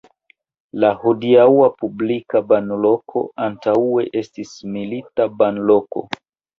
[0.83, 6.09] La hodiaŭa publika banloko antaŭe estis milita banloko.